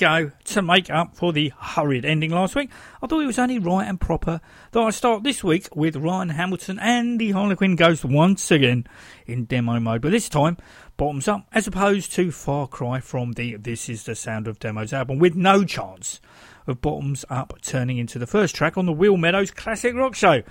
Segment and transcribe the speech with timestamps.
[0.00, 0.32] Go.
[0.44, 2.70] To make up for the hurried ending last week,
[3.02, 4.40] I thought it was only right and proper
[4.72, 8.86] that I start this week with Ryan Hamilton and the Harlequin Ghost once again
[9.26, 10.56] in demo mode, but this time
[10.96, 14.92] bottoms up as opposed to Far Cry from the This Is the Sound of Demos
[14.94, 16.20] album, with no chance
[16.66, 20.42] of bottoms up turning into the first track on the Will Meadows Classic Rock Show.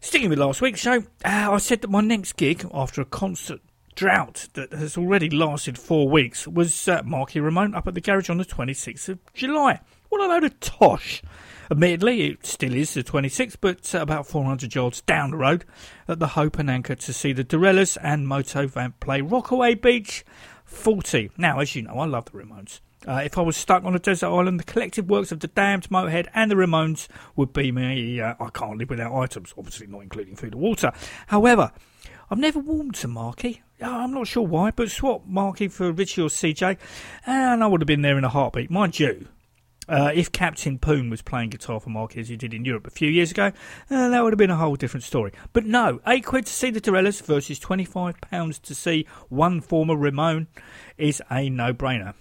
[0.00, 3.60] Sticking with last week's show, uh, I said that my next gig, after a concert
[3.96, 8.30] drought that has already lasted four weeks, was uh, Marky Ramone up at the garage
[8.30, 9.80] on the 26th of July.
[10.08, 11.22] What a load of tosh!
[11.68, 15.64] Admittedly, it still is the 26th, but uh, about 400 yards down the road
[16.06, 20.24] at the Hope and Anchor to see the DeRellas and Moto Vamp play Rockaway Beach
[20.64, 21.32] 40.
[21.36, 22.80] Now, as you know, I love the Ramones.
[23.06, 25.88] Uh, if I was stuck on a desert island, the collective works of the Damned,
[25.90, 28.20] Motorhead, and the Ramones would be me.
[28.20, 30.92] Uh, I can't live without items, obviously not including food or water.
[31.28, 31.72] However,
[32.30, 33.62] I've never warmed to Marky.
[33.80, 36.78] I'm not sure why, but swap Marky for Richie or CJ,
[37.26, 38.70] and I would have been there in a heartbeat.
[38.70, 39.28] Mind you,
[39.88, 42.90] uh, if Captain Poon was playing guitar for Marky as he did in Europe a
[42.90, 43.52] few years ago,
[43.90, 45.32] uh, that would have been a whole different story.
[45.52, 50.48] But no, 8 quid to see the DeRellas versus £25 to see one former Ramone
[50.98, 52.14] is a no-brainer.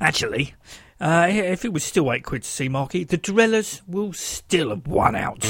[0.00, 0.54] Actually,
[1.00, 4.86] uh, if it was still 8 quid to see Marky, the DeRellas will still have
[4.86, 5.44] won out.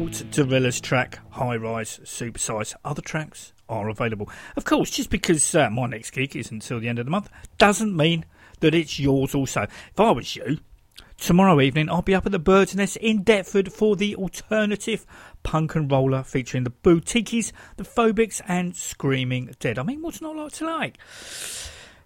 [0.00, 2.74] DeRellas' track, High Rise Supersize.
[2.82, 4.30] Other tracks are available.
[4.56, 7.28] Of course, just because uh, my next gig is until the end of the month
[7.58, 8.24] doesn't mean
[8.60, 9.62] that it's yours also.
[9.64, 10.60] If I was you,
[11.18, 15.04] tomorrow evening I'll be up at the Bird's Nest in Deptford for the alternative
[15.42, 19.78] punk and roller featuring the Boutiques, the Phobics, and Screaming Dead.
[19.78, 20.96] I mean, what's not like to like?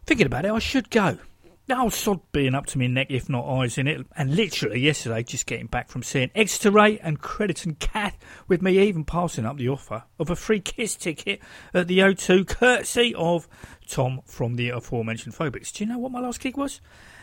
[0.07, 1.19] Thinking about it, I should go.
[1.69, 4.07] I'll sod being up to my neck, if not eyes in it.
[4.17, 8.15] And literally yesterday, just getting back from seeing Exeter Ray and Crediton Cat,
[8.47, 11.41] with me even passing up the offer of a free kiss ticket
[11.75, 13.49] at the O2, courtesy of
[13.89, 15.73] Tom from the aforementioned Phobics.
[15.73, 16.81] Do you know what my last gig was?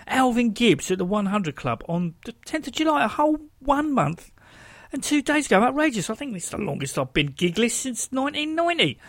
[0.07, 4.31] Alvin Gibbs at the 100 Club on the 10th of July, a whole one month
[4.91, 5.61] and two days ago.
[5.61, 6.09] Outrageous.
[6.09, 8.99] I think it's the longest I've been gigless since 1990.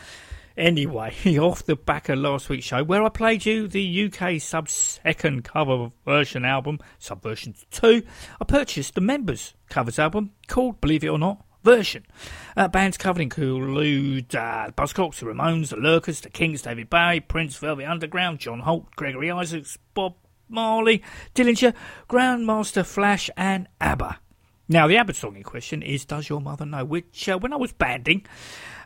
[0.57, 4.69] Anyway, off the back of last week's show, where I played you the UK sub
[4.69, 8.03] second cover version album, Subversion 2,
[8.41, 12.05] I purchased the members' covers album called, believe it or not, Version.
[12.59, 17.57] Uh, bands covered include uh, Buzzcocks, the Ramones, the Lurkers, the Kings, David Bowie, Prince,
[17.57, 20.15] Velvet Underground, John Holt, Gregory Isaacs, Bob
[20.47, 21.03] Marley,
[21.35, 21.73] Dillinger,
[22.07, 24.19] Grandmaster Flash, and ABBA.
[24.69, 26.85] Now, the ABBA song in question is Does Your Mother Know?
[26.85, 28.27] Which, uh, when I was banding,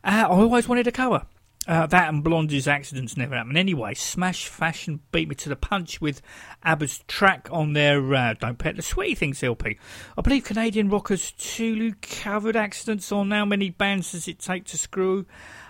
[0.05, 1.27] uh, I always wanted to cover.
[1.69, 3.93] Uh, that and Blondie's accidents never happen anyway.
[3.93, 6.23] Smash Fashion beat me to the punch with
[6.65, 9.79] ABBA's track on their uh, Don't Pet the Sweaty Things LP.
[10.17, 14.79] I believe Canadian rockers Tulu covered accidents on How Many Bands Does It Take to
[14.79, 15.27] Screw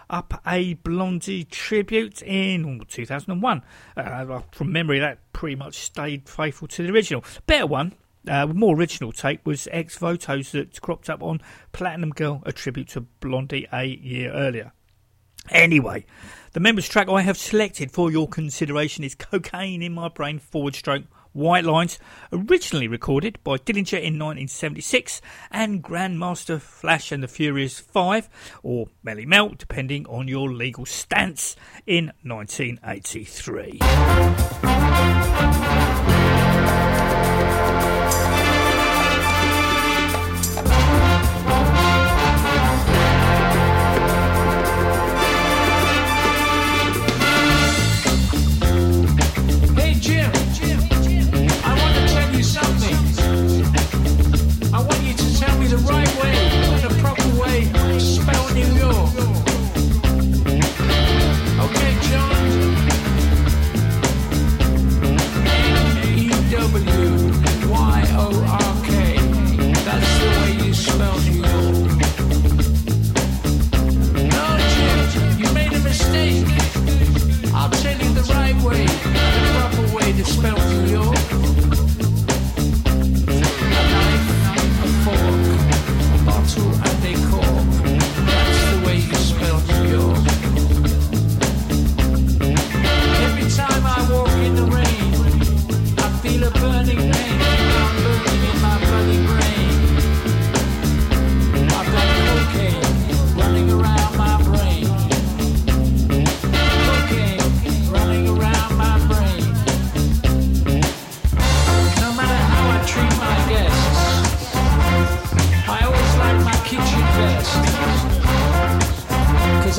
[0.08, 3.62] Up a Blondie tribute in 2001.
[3.96, 7.24] Uh, from memory, that pretty much stayed faithful to the original.
[7.46, 7.92] Better one,
[8.28, 11.40] uh, more original take was Ex Votos that cropped up on
[11.72, 14.72] Platinum Girl, a tribute to Blondie a year earlier.
[15.50, 16.04] Anyway,
[16.52, 20.74] the members track I have selected for your consideration is Cocaine in My Brain forward
[20.74, 21.98] stroke White Lines,
[22.32, 28.28] originally recorded by Dillinger in 1976, and Grandmaster Flash and the Furious 5,
[28.62, 31.54] or Melle Mel, depending on your legal stance,
[31.86, 33.78] in 1983.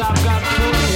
[0.01, 0.88] I've got cocaine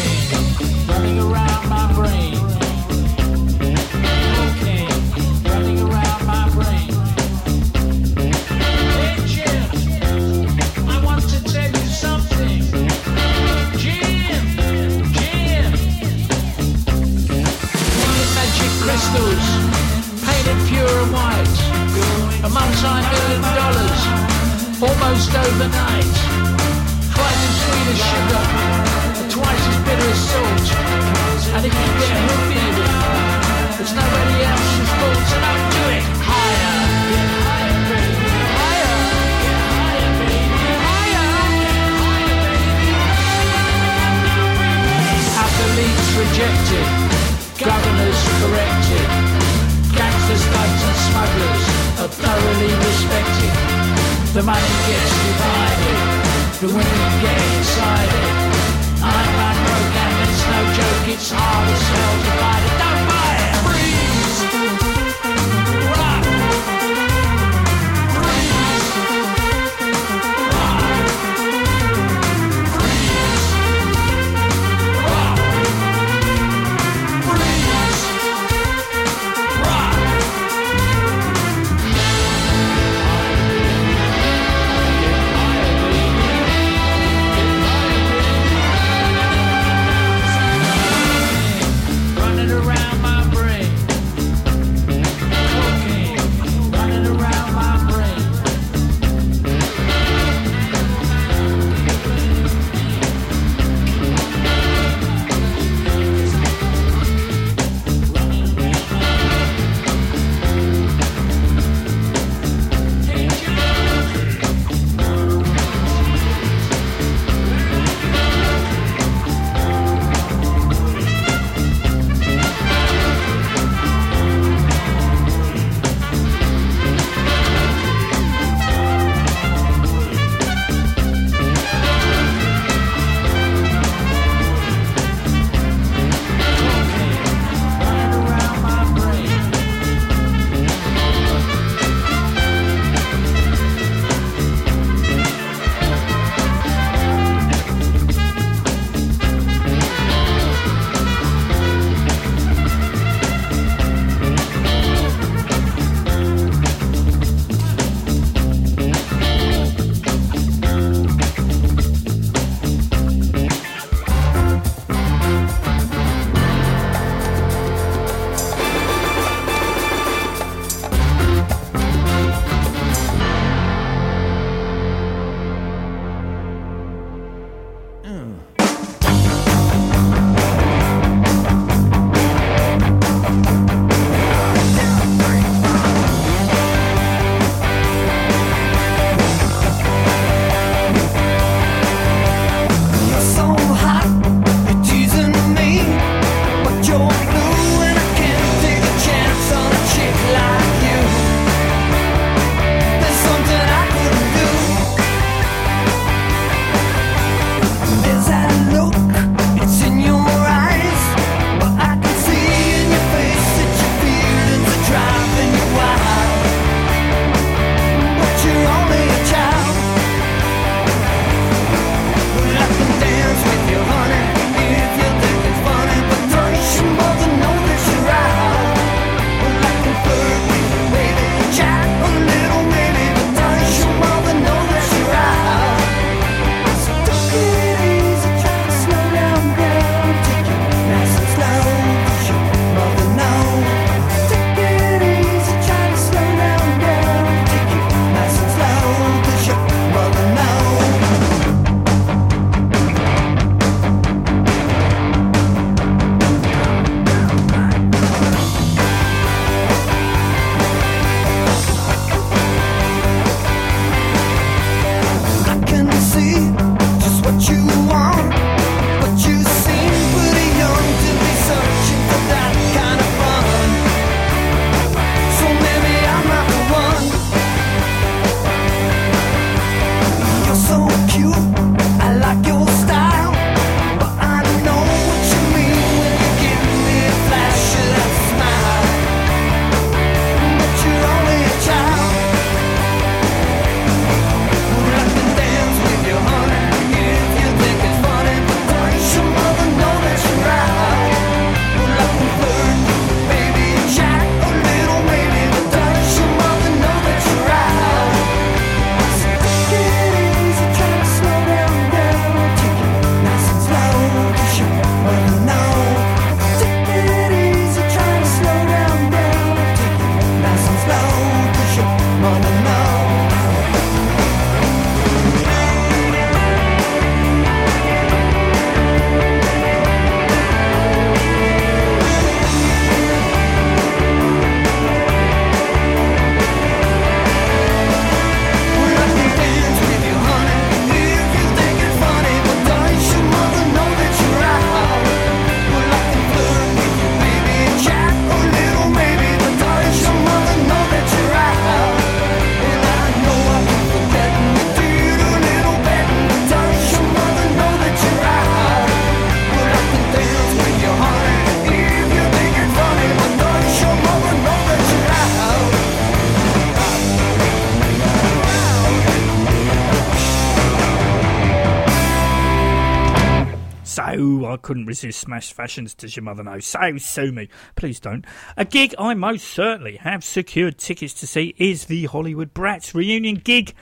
[374.94, 376.60] I couldn't Smash Fashions, does your mother know?
[376.60, 377.50] So sue me.
[377.76, 378.26] Please don't.
[378.58, 383.36] A gig I most certainly have secured tickets to see is the Hollywood Brats reunion
[383.36, 383.74] gig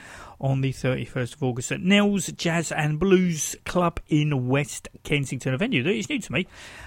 [0.42, 5.56] on the 31st of August at Nell's Jazz and Blues Club in West Kensington, a
[5.56, 6.46] venue that is new to me.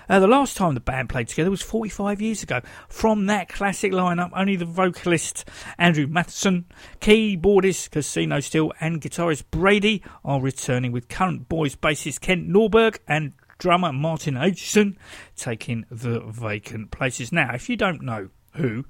[0.10, 2.60] Uh, the last time the band played together was 45 years ago.
[2.90, 5.46] From that classic lineup, only the vocalist
[5.78, 6.66] Andrew Matheson,
[7.00, 13.32] keyboardist Casino Steel, and guitarist Brady are returning with current boys bassist Kent Norberg and
[13.58, 14.96] drummer Martin Aitchison
[15.36, 17.32] taking the vacant places.
[17.32, 18.86] Now, if you don't know who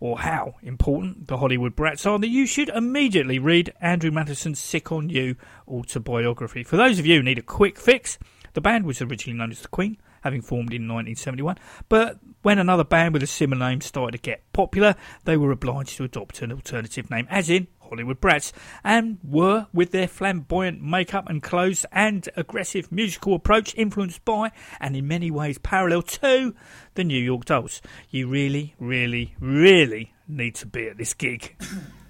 [0.00, 4.92] or how important the Hollywood Brats are, that you should immediately read Andrew Matheson's Sick
[4.92, 6.64] on You autobiography.
[6.64, 8.18] For those of you who need a quick fix,
[8.54, 11.56] the band was originally known as The Queen, having formed in 1971,
[11.88, 15.96] but when another band with a similar name started to get popular, they were obliged
[15.96, 21.28] to adopt an alternative name, as in Hollywood Brats, and were, with their flamboyant makeup
[21.28, 26.54] and clothes and aggressive musical approach, influenced by, and in many ways parallel to,
[26.94, 27.80] the New York Dolls.
[28.10, 31.56] You really, really, really need to be at this gig.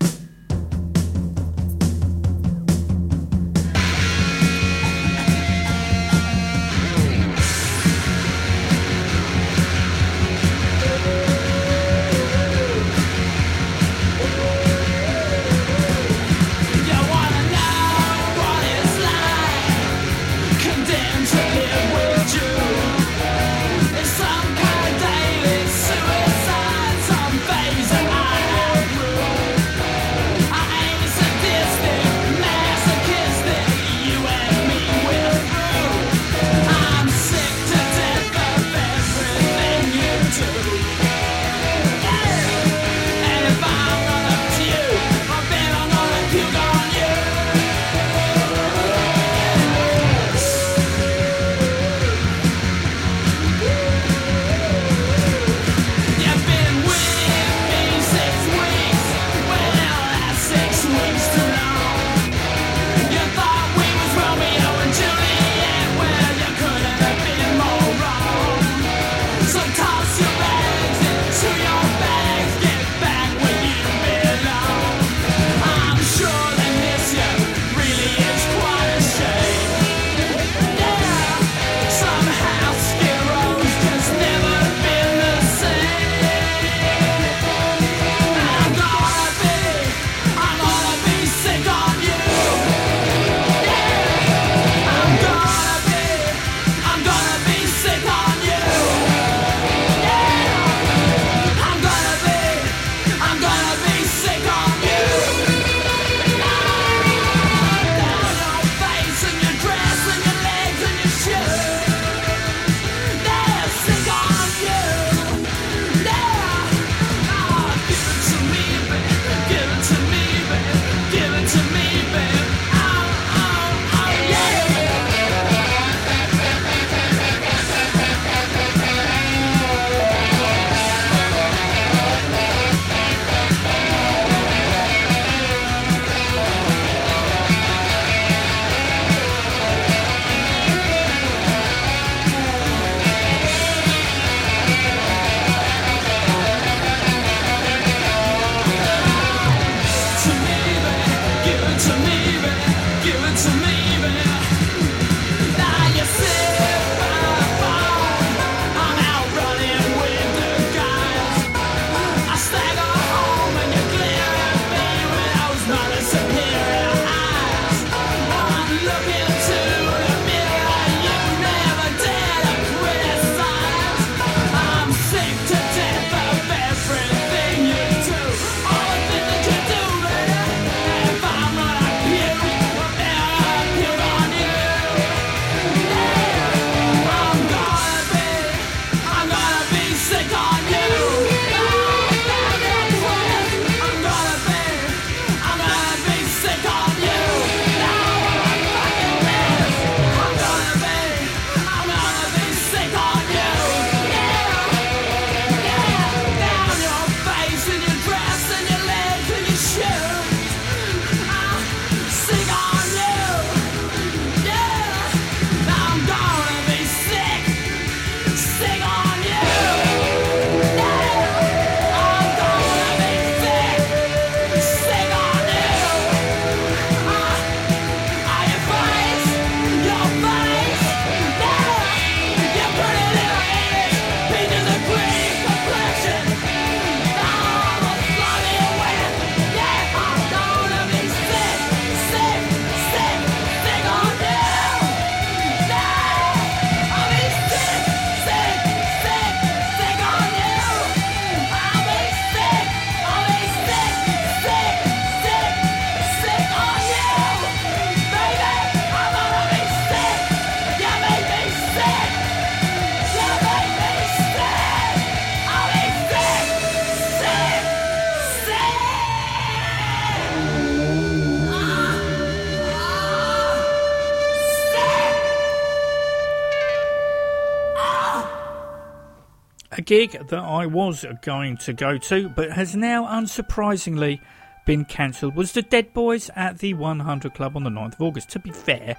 [279.94, 284.18] gig that I was going to go to, but has now unsurprisingly
[284.66, 288.28] been cancelled, was the Dead Boys at the 100 Club on the 9th of August.
[288.30, 288.96] To be fair,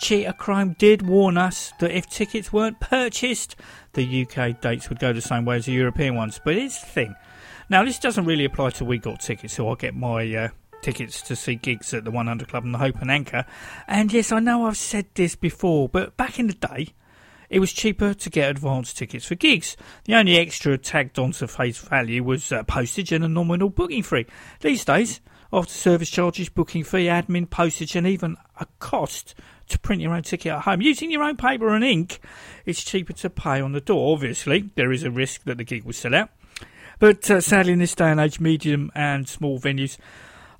[0.00, 3.54] Cheetah Chrome did warn us that if tickets weren't purchased,
[3.92, 6.40] the UK dates would go the same way as the European ones.
[6.44, 7.14] But it's the thing.
[7.68, 10.48] Now, this doesn't really apply to We Got Tickets, so I get my uh,
[10.82, 13.46] tickets to see gigs at the 100 Club and the Hope and Anchor.
[13.86, 16.88] And yes, I know I've said this before, but back in the day,
[17.50, 19.76] it was cheaper to get advance tickets for gigs.
[20.04, 24.26] The only extra tagged onto face value was uh, postage and a nominal booking fee.
[24.60, 25.20] These days,
[25.52, 29.34] after service charges, booking fee, admin, postage, and even a cost
[29.68, 32.20] to print your own ticket at home using your own paper and ink,
[32.64, 34.12] it's cheaper to pay on the door.
[34.12, 36.30] Obviously, there is a risk that the gig will sell out.
[36.98, 39.98] But uh, sadly, in this day and age, medium and small venues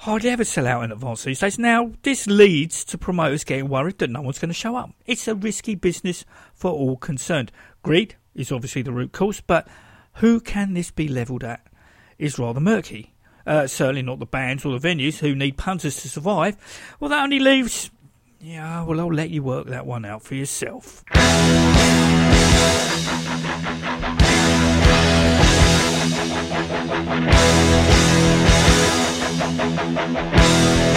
[0.06, 1.58] hardly ever sell out in advance these days.
[1.58, 4.90] Now, this leads to promoters getting worried that no one's going to show up.
[5.04, 7.50] It's a risky business for all concerned.
[7.82, 9.66] Greed is obviously the root cause, but
[10.14, 11.66] who can this be levelled at
[12.20, 13.14] is rather murky.
[13.44, 16.56] Uh, certainly not the bands or the venues who need punters to survive.
[17.00, 17.90] Well, that only leaves.
[18.40, 21.02] Yeah, well, I'll let you work that one out for yourself.
[29.98, 30.95] Of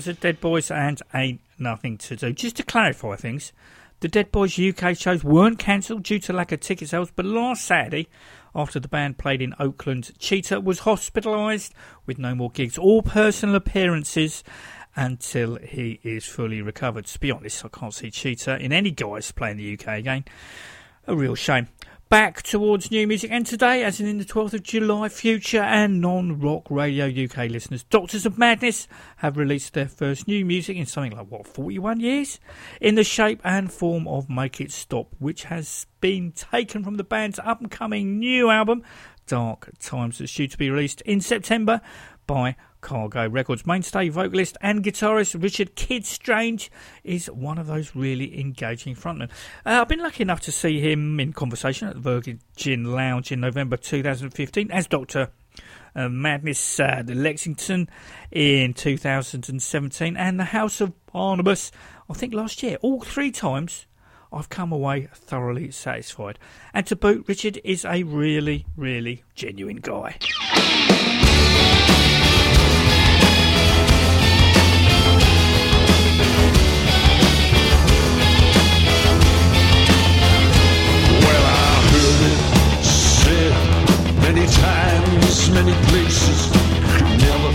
[0.00, 2.32] was the Dead Boys and Ain't Nothing to Do.
[2.32, 3.52] Just to clarify things,
[4.00, 7.66] the Dead Boys UK shows weren't cancelled due to lack of ticket sales, but last
[7.66, 8.08] Saturday,
[8.54, 11.72] after the band played in Oakland, Cheetah was hospitalised
[12.06, 14.42] with no more gigs or personal appearances
[14.96, 17.04] until he is fully recovered.
[17.04, 20.24] To be honest, I can't see Cheetah in any guise playing the UK again.
[21.06, 21.68] A real shame.
[22.10, 26.40] Back towards new music, and today, as in the 12th of July, future and non
[26.40, 31.16] rock radio UK listeners, Doctors of Madness have released their first new music in something
[31.16, 32.40] like, what, 41 years?
[32.80, 37.04] In the shape and form of Make It Stop, which has been taken from the
[37.04, 38.82] band's up and coming new album,
[39.28, 41.80] Dark Times, that's due to be released in September
[42.26, 43.66] by Cargo Records.
[43.66, 46.70] Mainstay vocalist and guitarist Richard Kid Strange
[47.04, 49.30] is one of those really engaging frontmen.
[49.64, 53.40] Uh, I've been lucky enough to see him in conversation at the Virgin Lounge in
[53.40, 55.30] November 2015 as Dr.
[55.94, 57.88] Uh, Madness uh, Lexington
[58.30, 61.72] in 2017 and the House of Barnabas,
[62.08, 62.78] I think last year.
[62.80, 63.86] All three times
[64.32, 66.38] I've come away thoroughly satisfied.
[66.72, 70.18] And to boot, Richard is a really, really genuine guy.
[84.32, 86.52] Many times, many places
[86.94, 87.50] could never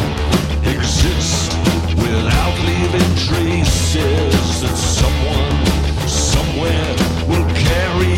[0.76, 1.54] exist
[1.96, 6.96] without leaving traces that someone, somewhere
[7.30, 8.15] will carry.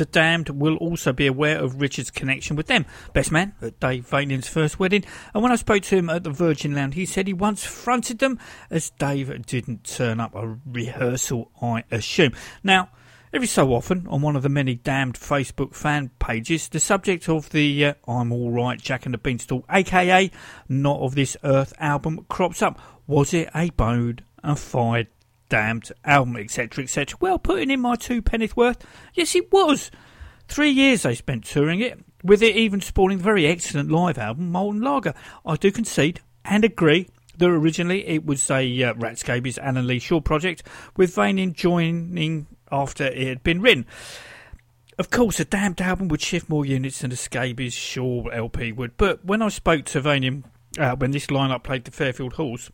[0.00, 2.86] The Damned will also be aware of Richard's connection with them.
[3.12, 5.04] Best man at Dave Vanian's first wedding.
[5.34, 8.18] And when I spoke to him at the Virgin Lounge, he said he once fronted
[8.18, 8.38] them
[8.70, 12.32] as Dave didn't turn up a rehearsal, I assume.
[12.64, 12.88] Now,
[13.30, 17.50] Every so often, on one of the many damned Facebook fan pages, the subject of
[17.50, 20.30] the uh, I'm Alright Jack and the Beanstalk, aka
[20.68, 22.80] Not of This Earth album, crops up.
[23.06, 25.08] Was it a boned and fired
[25.50, 27.18] damned album, etc., etc.?
[27.20, 28.82] Well, putting in my two penneth worth,
[29.12, 29.90] yes, it was.
[30.48, 34.50] Three years they spent touring it, with it even spawning the very excellent live album,
[34.50, 35.14] Molten Lager.
[35.44, 39.98] I do concede and agree that originally it was a uh, Rat Scabies Alan Lee
[39.98, 40.62] Shaw project,
[40.96, 43.86] with Vanian joining after it had been written.
[44.98, 48.96] Of course, a damned album would shift more units than a Scabies Shaw LP would,
[48.96, 50.44] but when I spoke to Vanian
[50.78, 52.70] uh, when this lineup played the Fairfield Halls,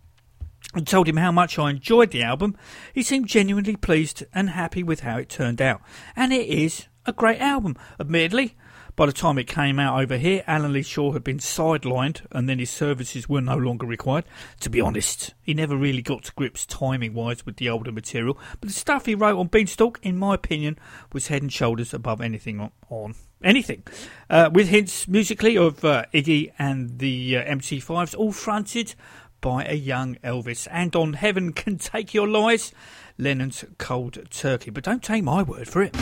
[0.74, 2.56] and told him how much I enjoyed the album,
[2.92, 5.80] he seemed genuinely pleased and happy with how it turned out.
[6.14, 8.56] And it is a great album, admittedly.
[8.96, 12.48] By the time it came out over here, Alan Lee Shaw had been sidelined and
[12.48, 14.24] then his services were no longer required.
[14.60, 18.38] To be honest, he never really got to grips timing wise with the older material,
[18.58, 20.78] but the stuff he wrote on Beanstalk, in my opinion,
[21.12, 23.82] was head and shoulders above anything on, anything.
[24.30, 28.94] Uh, with hints musically of uh, Iggy and the uh, MC5s, all fronted
[29.40, 30.68] by a young Elvis.
[30.70, 32.72] And on Heaven Can Take Your Lies,
[33.18, 34.70] Lennon's Cold Turkey.
[34.70, 35.96] But don't take my word for it.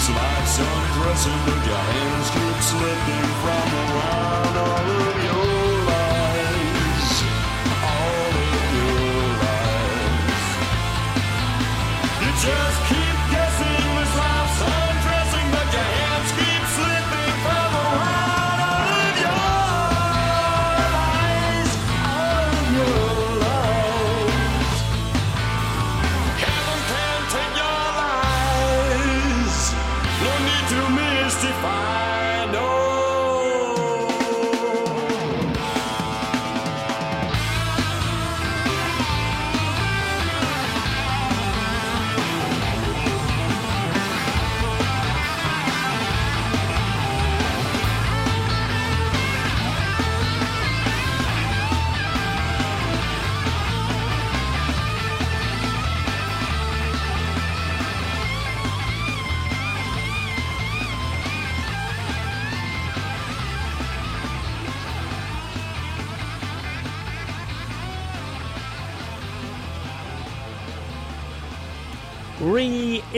[0.00, 5.59] piece of ice on your but your hands keep slipping from around all of your.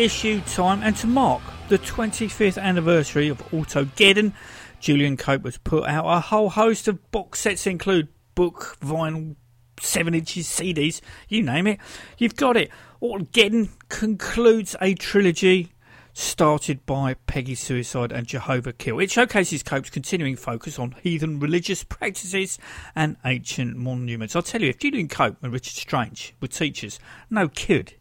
[0.02, 4.32] Reissue time, and to mark the 25th anniversary of Autogeddon,
[4.80, 9.36] Julian Cope has put out a whole host of box sets, include book, vinyl,
[9.78, 11.78] 7 inches, CDs, you name it.
[12.18, 12.72] You've got it.
[13.00, 15.70] Autogeddon concludes a trilogy
[16.14, 18.98] started by Peggy Suicide and Jehovah Kill.
[18.98, 22.58] It showcases Cope's continuing focus on heathen religious practices
[22.96, 24.34] and ancient monuments.
[24.34, 26.98] I'll tell you, if Julian Cope and Richard Strange were teachers,
[27.30, 27.94] no kid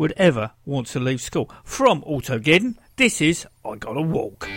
[0.00, 1.50] would ever want to leave school.
[1.62, 4.48] From Autogeddon, this is I Gotta Walk.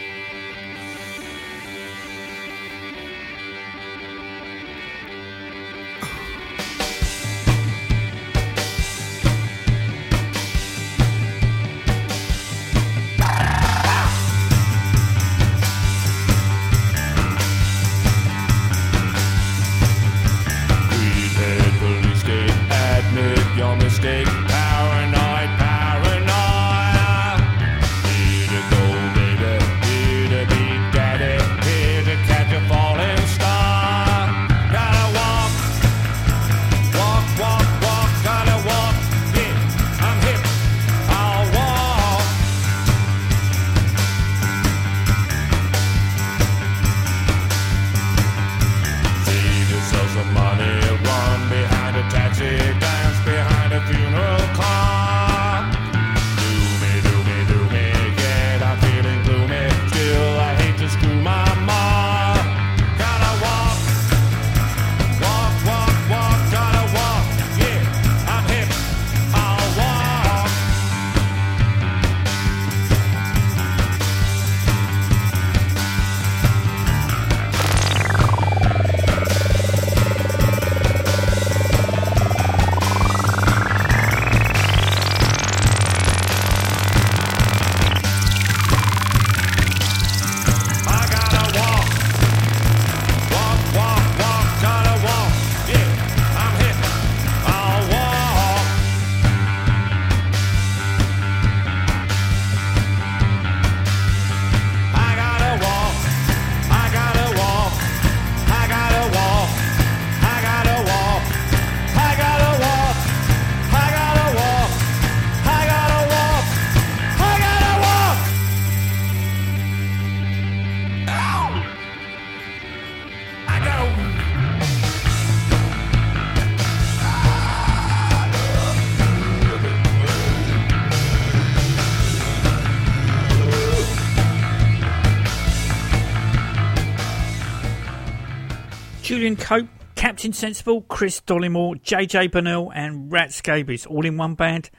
[139.24, 144.70] Julian Cope, Captain Sensible, Kris Dollimore, JJ Burnel, and Rat Scabies all in one band.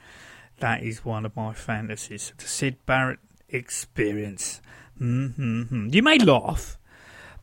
[0.59, 2.31] That is one of my fantasies.
[2.37, 3.17] The Syd Barrett
[3.49, 4.61] experience.
[5.01, 5.87] Mm-hmm.
[5.91, 6.77] You may laugh,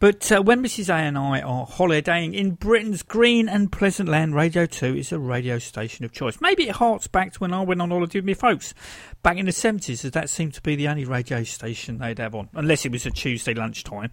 [0.02, 0.88] but uh, when Mrs.
[0.88, 5.18] A and I are holidaying in Britain's green and pleasant land, Radio 2 is a
[5.20, 6.40] radio station of choice.
[6.40, 8.74] Maybe it harks back to when I went on holiday with my folks
[9.22, 12.34] back in the 70s, as that seemed to be the only radio station they'd have
[12.34, 14.10] on, unless it was a Tuesday lunchtime.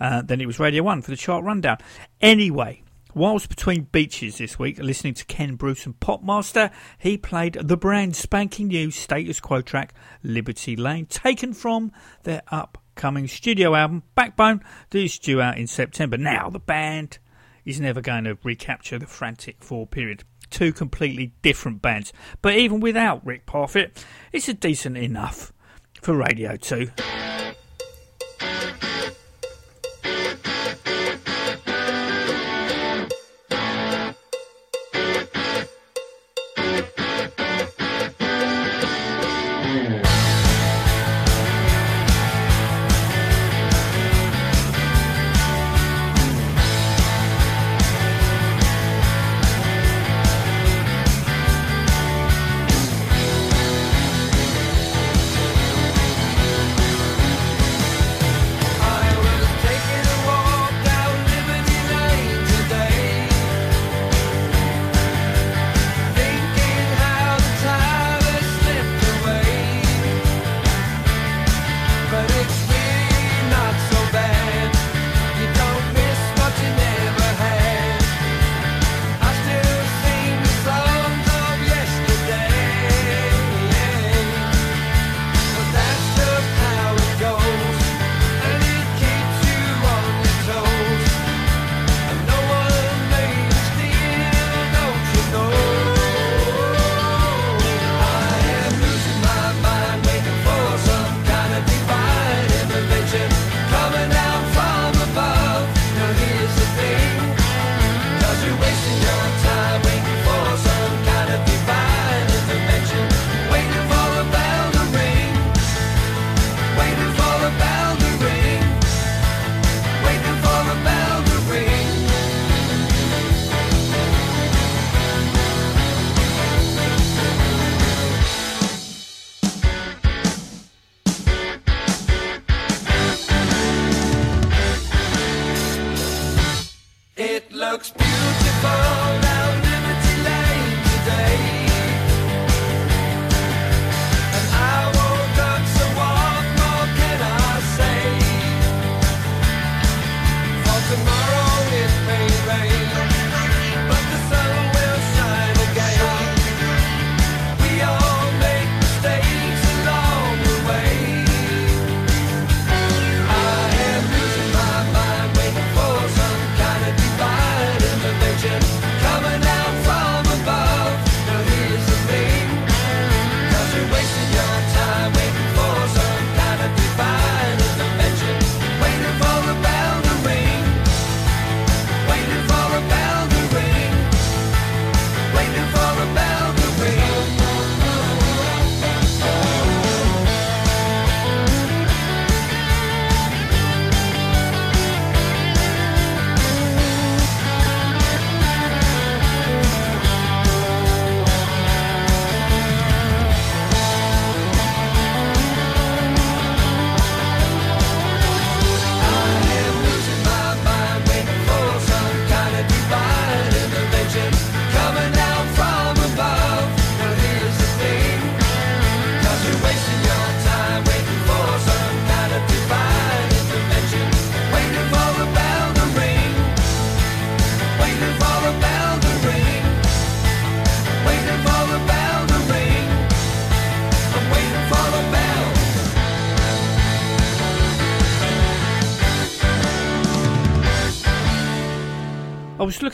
[0.00, 1.76] Uh, then it was Radio 1 for the chart rundown.
[2.20, 2.82] Anyway,
[3.14, 8.16] whilst between beaches this week, listening to Ken Bruce and Popmaster, he played the brand
[8.16, 11.92] spanking new status quo track Liberty Lane, taken from
[12.24, 12.42] their
[12.98, 14.60] upcoming studio album Backbone,
[14.92, 16.16] is due out in September.
[16.16, 17.18] Now, the band
[17.64, 20.24] is never going to recapture the Frantic Four period.
[20.50, 22.12] Two completely different bands.
[22.42, 25.52] But even without Rick Parfitt, it's a decent enough
[26.02, 26.90] for Radio 2.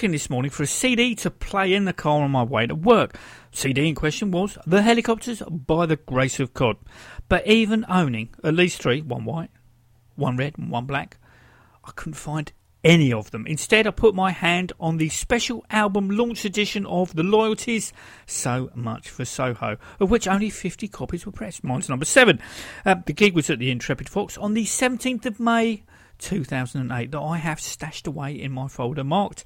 [0.04, 2.74] Looking this morning for a CD to play in the car on my way to
[2.74, 3.16] work.
[3.52, 6.76] CD in question was The Hellacopters by the Grace of God.
[7.30, 9.48] But even owning at least three, one white,
[10.14, 11.16] one red, and one black,
[11.84, 12.52] I couldn't find
[12.84, 13.46] any of them.
[13.46, 17.90] Instead, I put my hand on the special album launch edition of The Loyalties,
[18.26, 21.64] So Much for Soho, of which only 50 copies were pressed.
[21.64, 22.40] Mine's number seven.
[22.84, 25.82] Uh, the gig was at the Intrepid Fox on the 17th of May
[26.18, 29.44] 2008 that I have stashed away in my folder marked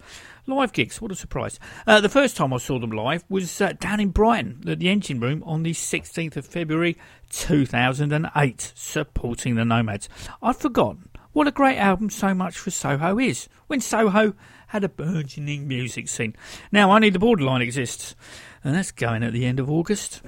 [0.48, 1.00] live gigs.
[1.00, 1.60] What a surprise.
[1.86, 4.88] Uh, the first time I saw them live was uh, down in Brighton at the
[4.88, 6.96] Engine Room on the 16th of February
[7.30, 10.08] 2008, supporting the Nomads.
[10.42, 14.34] I'd forgotten what a great album So Much for Soho is, when Soho
[14.68, 16.34] had a burgeoning music scene.
[16.72, 18.16] Now only the borderline exists,
[18.64, 20.22] and that's going at the end of August.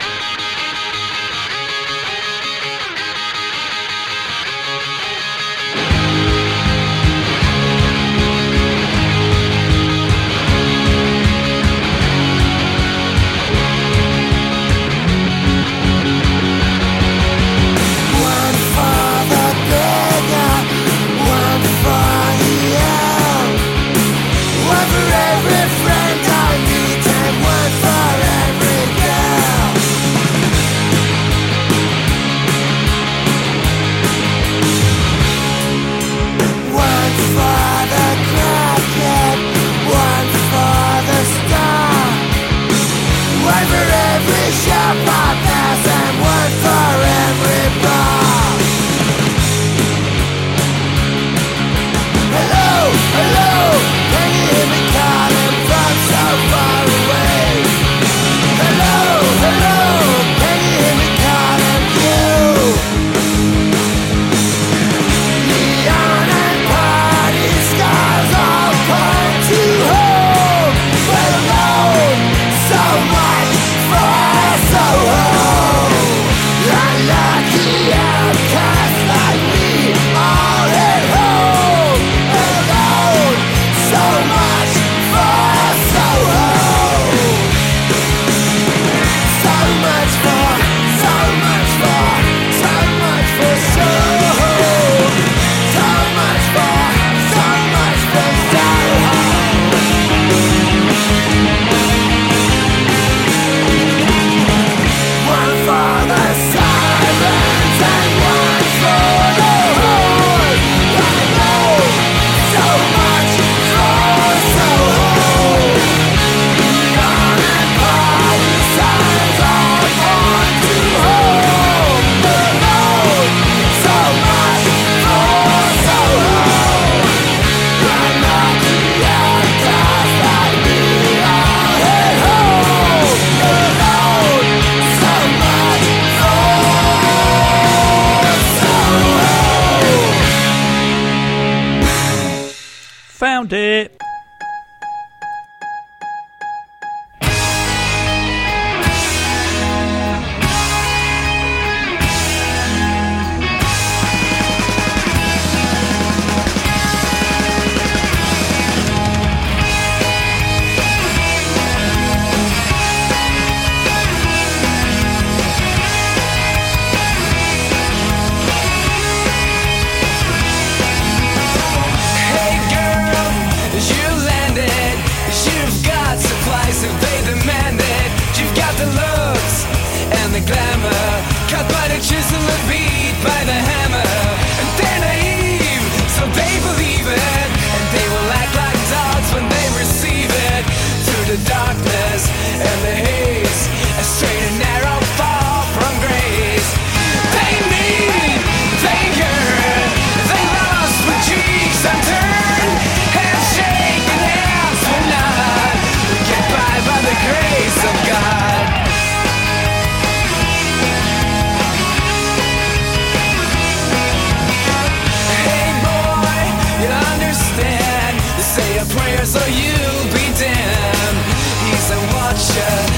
[219.25, 221.19] So you'll be damned.
[221.67, 222.90] He's a watcher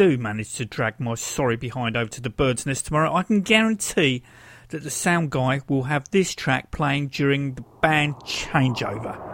[0.00, 3.42] do manage to drag my sorry behind over to the bird's nest tomorrow, I can
[3.42, 4.22] guarantee
[4.70, 9.29] that the sound guy will have this track playing during the band changeover.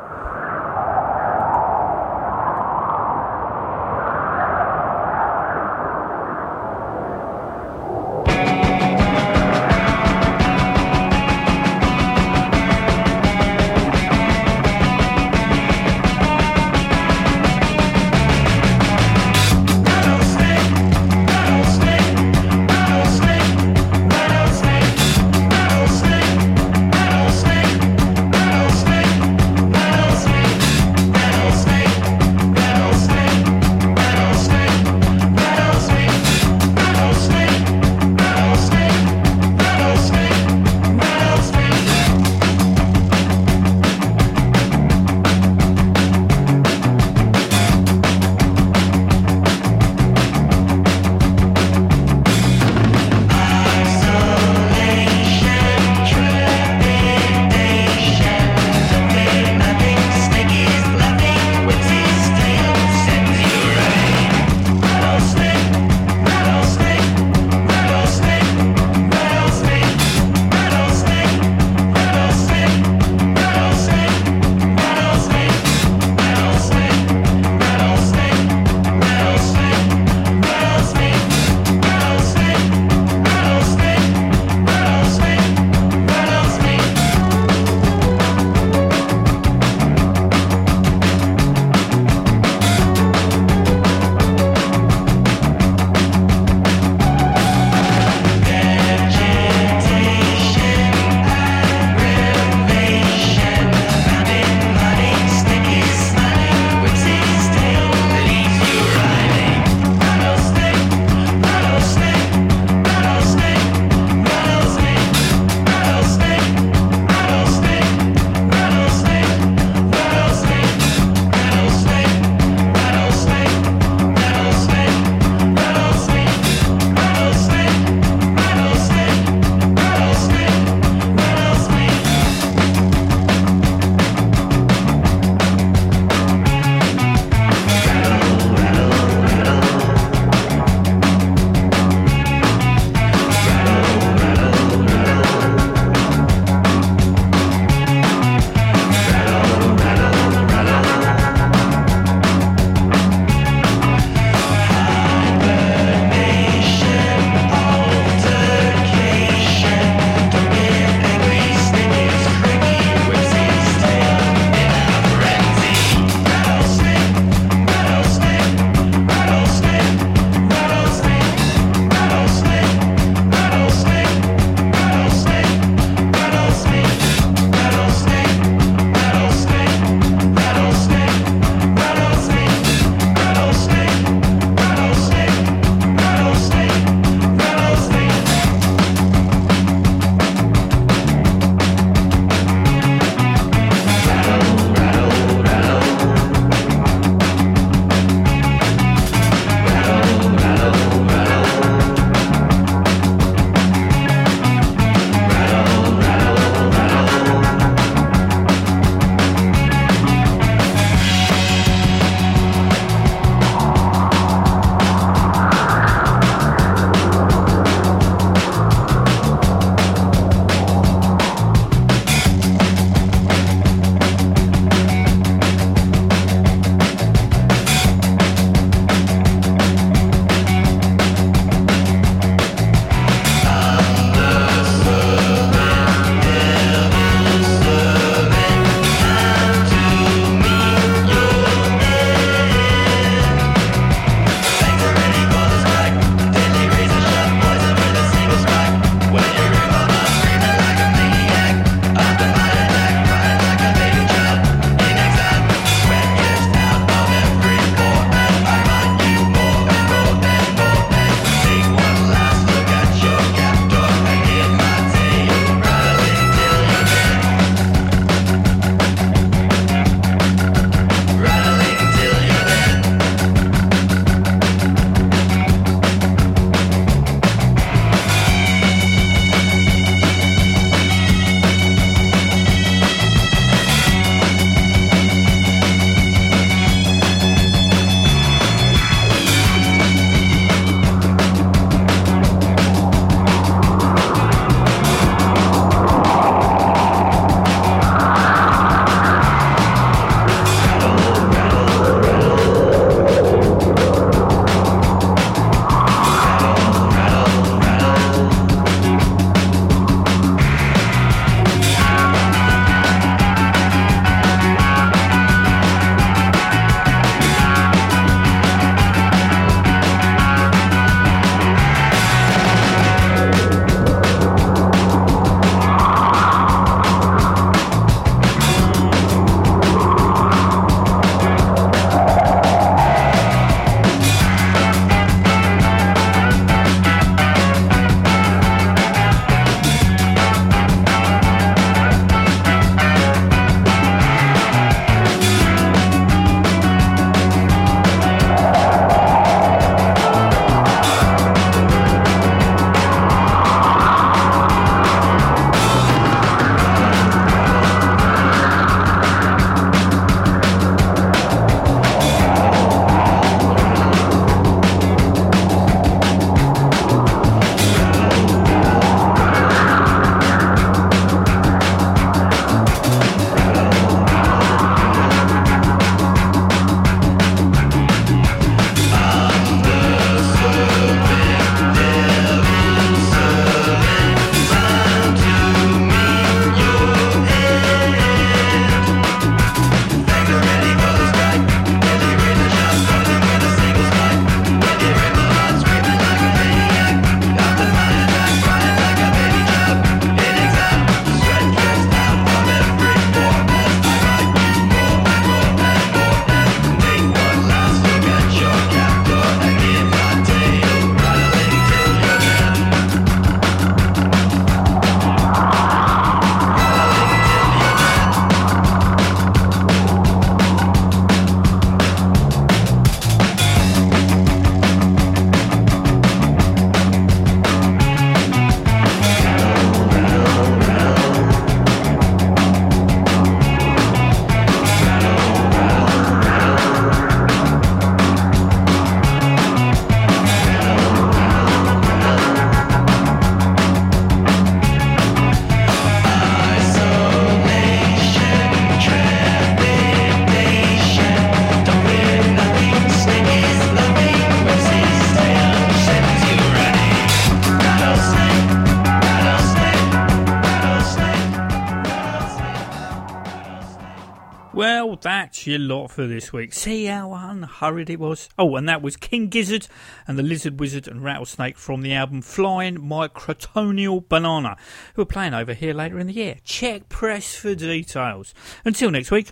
[465.47, 466.53] Your lot for this week.
[466.53, 468.29] See how unhurried it was?
[468.37, 469.69] Oh, and that was King Gizzard
[470.09, 474.57] and the Lizard Wizard and Rattlesnake from the album Flying Microtonal Banana,
[474.95, 476.39] who are playing over here later in the year.
[476.43, 478.35] Check press for details.
[478.65, 479.31] Until next week,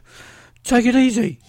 [0.62, 1.40] take it easy.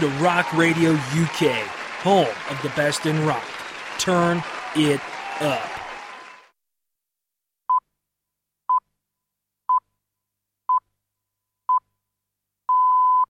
[0.00, 1.66] To Rock Radio UK,
[2.02, 3.44] home of the best in rock.
[3.98, 4.42] Turn
[4.74, 5.00] it
[5.40, 5.79] up.